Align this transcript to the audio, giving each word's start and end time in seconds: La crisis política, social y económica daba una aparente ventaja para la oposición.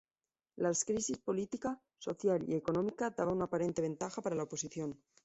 La 0.65 0.69
crisis 0.85 1.19
política, 1.19 1.79
social 2.05 2.41
y 2.49 2.55
económica 2.55 3.11
daba 3.11 3.33
una 3.33 3.43
aparente 3.45 3.83
ventaja 3.83 4.19
para 4.23 4.35
la 4.35 4.41
oposición. 4.49 4.97